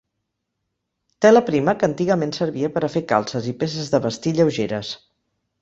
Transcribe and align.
Tela 1.25 1.43
prima 1.49 1.75
que 1.83 1.87
antigament 1.89 2.33
servia 2.39 2.71
per 2.79 2.85
a 2.87 2.91
fer 2.97 3.05
calces 3.15 3.53
i 3.53 3.57
peces 3.63 3.93
de 3.95 4.03
vestir 4.07 4.37
lleugeres. 4.41 4.95